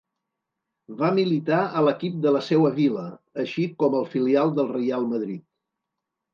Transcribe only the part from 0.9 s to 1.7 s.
Va militar